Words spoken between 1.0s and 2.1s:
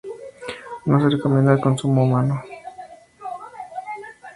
recomienda el consumo